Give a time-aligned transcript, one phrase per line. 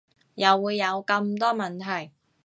[0.33, 2.11] 又會有咁多問題